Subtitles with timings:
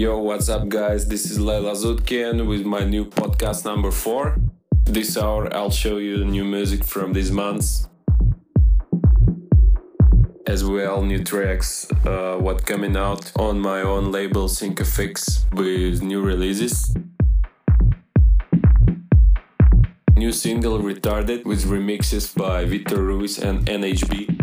[0.00, 1.06] Yo, what's up, guys?
[1.08, 4.34] This is Leila Zutkin with my new podcast number four.
[4.86, 7.86] This hour, I'll show you new music from these months,
[10.46, 16.22] as well new tracks, uh, what coming out on my own label Syncafix with new
[16.22, 16.96] releases.
[20.16, 24.39] New single Retarded with remixes by Victor Ruiz and NHB.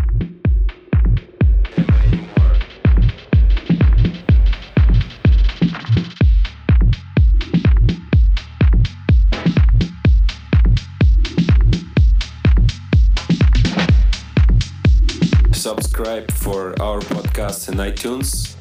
[17.65, 18.55] In iTunes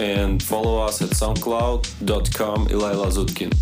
[0.00, 3.52] and follow us at soundcloud.com Ilila Zutkin.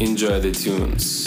[0.00, 1.21] Enjoy the tunes.